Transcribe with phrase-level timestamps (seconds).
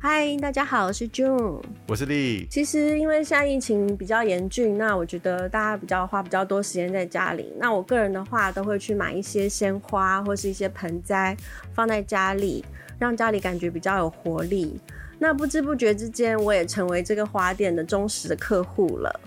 [0.00, 2.46] 嗨，大家好，我是 June，我是丽。
[2.48, 7.52] 其实因为现在疫情比较严峻，那我觉得大家比较花比较多时间在家里。
[7.58, 11.36] 那我个人的话，都会去买一些鲜花或是一些盆栽
[11.74, 12.64] 放在家里，
[12.96, 14.80] 让家里感觉比较有活力。
[15.18, 19.20] 那不知不觉之间，我也成为这个花店的忠实的客户了。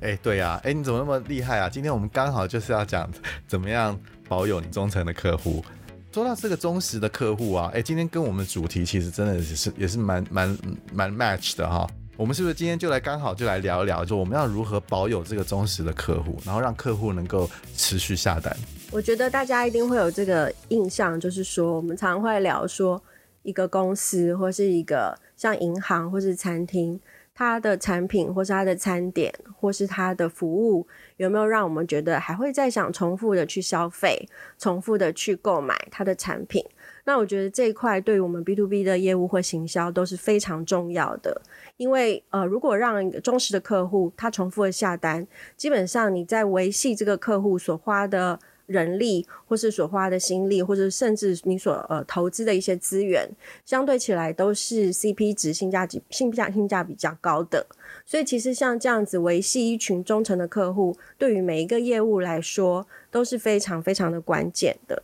[0.00, 1.68] 哎、欸，对呀、啊，哎、欸，你怎么那么厉害啊？
[1.68, 3.10] 今天我们刚好就是要讲
[3.48, 5.64] 怎么样保有你忠诚的客户。
[6.10, 10.58] 说到这个忠实的客户啊，哎、今天跟我们主题其实真的是也是蛮蛮
[10.92, 11.86] 蛮 match 的哈。
[12.16, 18.56] 我们是不是今天就来刚好就来聊一聊，就我们要如何保有这个忠实的客户，然后让客户能够持续下单？
[18.90, 23.00] 我觉得大家一定会有这个印象，就是说我们常会聊说
[23.42, 26.98] 一个公司或是一个像银行或是餐厅。
[27.38, 30.84] 它的产品，或是它的餐点，或是它的服务，
[31.18, 36.64] 有没有让我们觉得还会再想重复的去消费，重复的去购买它的产品？
[37.04, 41.40] 那我觉得这一块对于我们 B to B 的业务或行销都是非常重要的，
[41.76, 45.24] 因为呃，如果让忠实的客户他重复的下单，
[45.56, 48.40] 基本上你在维系这个客户所花的。
[48.68, 53.26] 人力，或是所花的心力，或者甚至你所呃投资的一些资源，
[53.64, 57.66] 相对起来都是 CP 值性价比性价性价比较高的。
[58.04, 65.02] 所以其实像这样子维系一群忠诚的客户，对于每一个业务来说都是非常非常的关键的。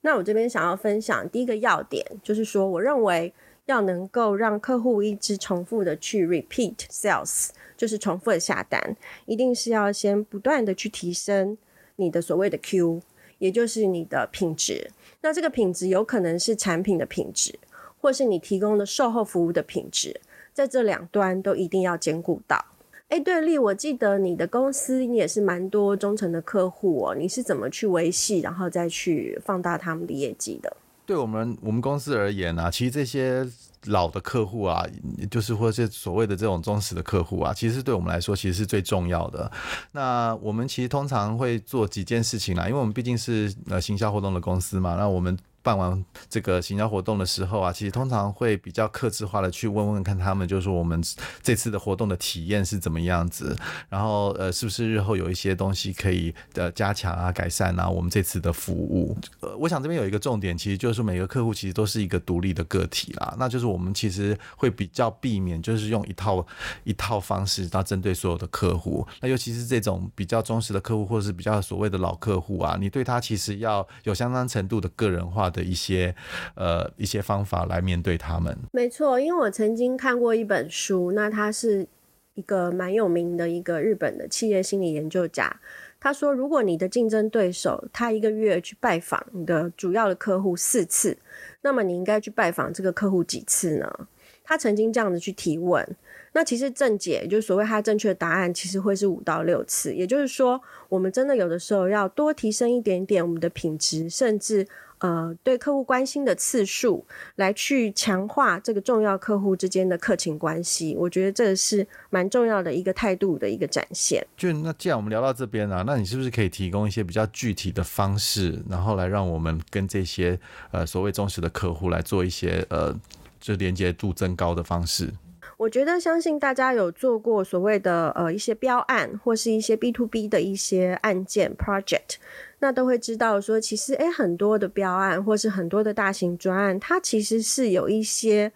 [0.00, 3.32] 那我这边想要分享第一个要点，就是说我认为
[3.66, 8.96] 要能够让客户一直重复的去 repeat sales，就是重复的下单，
[9.26, 11.58] 一定是要先不断的去提升。
[12.02, 13.00] 你的所谓的 Q，
[13.38, 14.90] 也就是你的品质。
[15.20, 17.58] 那这个品质有可能是产品的品质，
[18.00, 20.20] 或是你提供的售后服务的品质，
[20.52, 22.64] 在这两端都一定要兼顾到。
[23.08, 30.76] 哎，对，丽，我记得你的公司你也是蛮多忠诚的客户哦，你是怎么去维系，然后再去放大他们的业绩的？
[31.06, 33.46] 对我们我们公司而言呢、啊，其实这些。
[33.84, 34.84] 老的客户啊，
[35.30, 39.50] 就是或者是所谓的这种忠实的客户啊，其实对我们来说，其实是最重要的。
[39.92, 45.36] 那我们其实通常会做几件事情啦，因为我们毕竟是呃行销活动的公司嘛，那我们。
[45.62, 51.00] 办完这个行销活动的时候啊，其实通常会比较克制化的去问问看他们，就是说我们
[51.42, 53.56] 这次的活动的体验是怎么样子，
[53.88, 59.16] 然后呃是不是日后有一些东西可以呃加强啊、改善啊，我们这次的服务。
[59.40, 66.44] 呃，我想这边有一个重点，其实就是每个客户其实都是一个独立的个体啦，那就是我们其实会比较避免就是用一套
[66.84, 69.06] 一套方式，然后针对所有的客户。
[69.20, 76.12] 那尤其是这种比较忠实的客户，或者是比较所谓的老客户啊，你对他其实要有相当程度的个人化的一些
[76.56, 78.58] 呃一些方法来面对他们。
[78.72, 81.86] 没错，因为我曾经看过一本书，那他是
[82.34, 85.60] 一个蛮有名的一个日本的企业心理研究家。
[86.00, 91.16] 他说，如果你的竞争对手他一个月去拜访你的主要的客户四次，
[91.60, 94.08] 那么你应该去拜访这个客户几次呢？
[94.42, 95.86] 他曾经这样子去提问。
[96.32, 99.94] 那其实正解，就是所谓他正确的答案，其实会是五到六次。
[99.94, 104.66] 也就是说，我们真的有的时候要多提升一点点我们的品质，甚至。
[105.02, 107.04] 呃，对客户关心的次数，
[107.34, 114.24] 来去强化这个重要客户之间的客情关系，我觉得这是蛮重要的一个态度的一个展现。
[114.36, 120.38] 就那既然我们聊到这边啊，那你是不是可以提供一些比较具体的方式，然后来让我们跟这些
[120.70, 122.96] 呃所谓忠实的客户来做一些呃
[123.40, 125.12] 就连接度增高的方式？
[125.62, 132.16] 我觉得相信大家有做过所谓的呃一些标案，或是一些 B to B 的一些案件 project。
[132.58, 138.50] 那都会知道说，其实诶，很多的标案或是很多的大型专案，它其实是有一些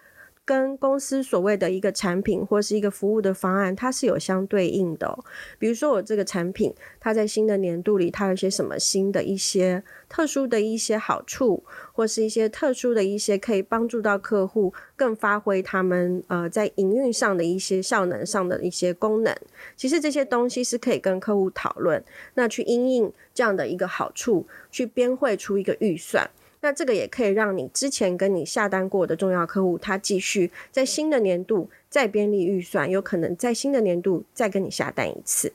[0.46, 5.18] 跟公司所谓的一个产品或是一个服务的方案，它是有相对应的。
[5.58, 19.36] 比如说我这个产品，它在新的年度里，它有些什么新的一些特殊的一些好处，或是一些特殊的一些可以帮助到客户更发挥他们呃在营运上的一些效能上的一些功能。
[19.76, 22.00] 其实这些东西是可以跟客户讨论，
[22.34, 26.30] 那去因应这样的一个好处，去编绘出一个预算。
[26.60, 35.52] 那这个也可以让你之前跟你下单过的重要客户，他继续在新的年度再编立预算，有可能在新的年度再跟你下单一次。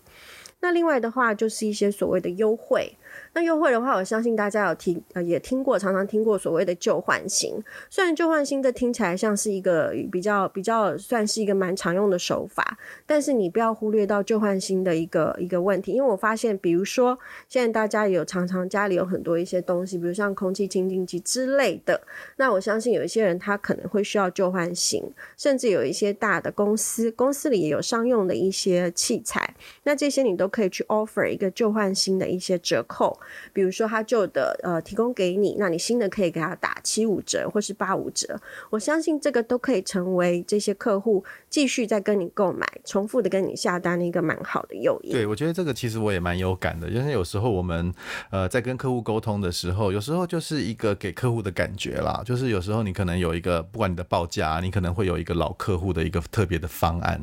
[0.61, 2.95] 那另外的话，就是一些所谓的优惠。
[3.33, 7.61] 那优惠的话，我相信大家有听呃也听过，常常听过所谓的旧换新。
[7.89, 15.91] 虽然旧换新的听起来像是一个比较比较算是一个蛮常用的手法，但是你不要忽略到旧换新的一个一个问题。
[15.91, 17.17] 因为我发现，比如说
[17.49, 21.99] 现在大家有常常家里有很多一些东西，比如像空气清净机之类的。
[22.37, 25.03] 那我相信有一些人他可能会需要旧换新，
[25.35, 29.55] 甚至有一些大的公司公司里也有商用的一些器材。
[29.83, 33.19] 那这些你都可以去 offer 一个旧换新的一些折扣，
[33.51, 38.39] 比如说他旧的呃提供给你，那你新的可以给他打七五折或是八五折。
[38.69, 45.11] 我相信这个都可以成为这些客户继续再跟你购买、重复的跟你下单的一个蛮好的诱因。
[45.11, 47.93] 对，我觉得这个其实我也蛮有感的，因为有时候我们
[48.29, 57.21] 呃在跟客户沟通的时候，有时候就是一个给客户的感觉啦，就是有时候你可能有一个不管你的报价，你可能会有一个老客户的一个特别的方案，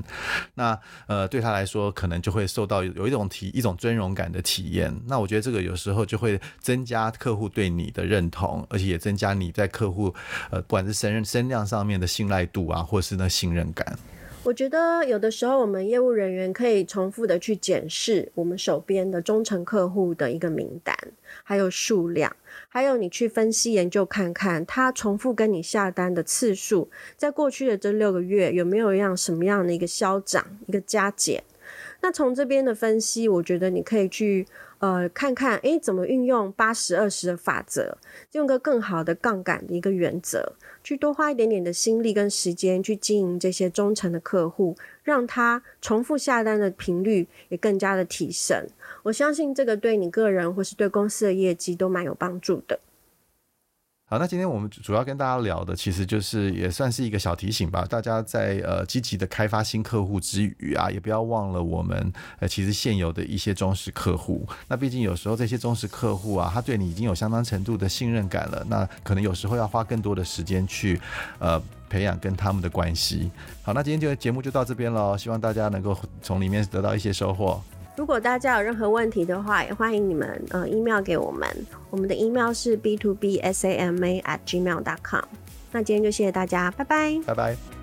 [0.55, 4.95] 那呃对他来说可能就会受到有一种体一种尊荣感的体验。
[5.07, 10.13] 那我觉得这个有时候就会增加客户对你的认同，而且也增加你在客户
[10.51, 13.99] 呃不管是声声量上面的信赖度啊，或是那信任感。
[14.45, 20.97] 我觉得有的时候我们业务人员可以重复的去检视我们手边的忠诚客户的一个名单，
[21.43, 22.35] 还有数量，
[22.69, 31.43] 还有你去分析研究看看他重复跟你下单的次数，在过去的这六个月有没有一样什么样的一个消长、一个加减。
[32.01, 34.47] 那从这边的分析，我觉得你可以去。
[34.81, 37.99] 呃，看看诶，怎么运用八十二十的法则，
[38.31, 40.53] 用个更好的杠杆的一个原则，
[40.85, 48.69] 去多花一点点的心力跟时间去经营这些忠诚的客户，让他重复下单的频率也更加的提升。
[49.03, 52.79] 我相信这个对你个人或是对公司的业绩都蛮有帮助的。
[54.11, 57.85] 好，那今天我们主要跟大家聊的，其实就是也算是一个小提醒吧。
[57.85, 64.49] 大家在呃积极的开发新客户之余啊，也不要忘了我们呃其实现有的一些忠实客户。
[64.67, 70.99] 那毕竟有时候这些忠实客户啊，他对你已经有相当程度的信任感了，那可能有时候要花更多的时间去
[71.39, 73.31] 呃培养跟他们的关系。
[73.63, 77.63] 好，那今天就节目就到这边了，希望大家能够从里面得到一些收获。
[77.99, 81.49] 如果大家有任何问题的话，也欢迎你们呃 email 给我们，
[81.91, 85.25] 我们的 email 是 b to b s a m a at gmail dot com。
[85.73, 87.78] 那今天就谢谢大家，拜拜，拜拜。